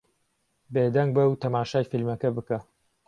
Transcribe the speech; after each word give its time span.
بێدەنگ 0.73 1.09
بە 1.15 1.23
و 1.29 1.39
تەماشای 1.43 1.89
فیلمەکە 1.91 2.29
بکە. 2.35 2.59